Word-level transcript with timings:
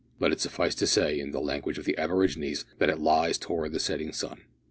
Let 0.19 0.31
it 0.31 0.41
suffice 0.41 0.73
to 0.73 0.87
say, 0.87 1.19
in 1.19 1.29
the 1.29 1.39
language 1.39 1.77
of 1.77 1.85
the 1.85 1.95
aborigines, 1.95 2.65
that 2.79 2.89
it 2.89 2.97
lies 2.97 3.37
towards 3.37 3.71
the 3.73 3.79
setting 3.79 4.11
sun. 4.13 4.41